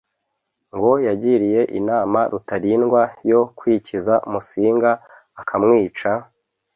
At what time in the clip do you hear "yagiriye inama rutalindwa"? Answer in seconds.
1.07-3.01